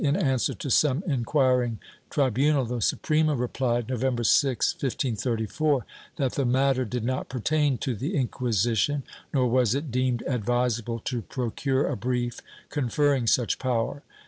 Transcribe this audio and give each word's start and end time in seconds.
In 0.03 0.15
answer 0.15 0.55
to 0.55 0.71
some 0.71 1.03
inquiring 1.05 1.77
tribunal, 2.09 2.65
the 2.65 2.81
Suprema 2.81 3.35
replied, 3.35 3.87
November 3.87 4.23
6, 4.23 4.73
1534, 4.73 5.85
that 6.15 6.31
the 6.31 6.43
matter 6.43 6.85
did 6.85 7.03
not 7.03 7.29
pertain 7.29 7.77
to 7.77 7.93
the 7.95 8.15
Inquisition, 8.15 9.03
nor 9.31 9.47
was 9.47 9.75
it 9.75 9.91
deemed 9.91 10.23
advisable 10.25 10.97
to 11.01 11.21
procure 11.21 11.87
a 11.87 11.95
brief 11.95 12.39
conferring 12.71 13.27
such 13.27 13.59
power. 13.59 14.01